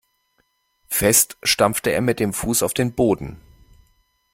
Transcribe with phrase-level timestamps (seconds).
[0.87, 3.39] Fest stampfte er mit dem Fuß auf den Boden.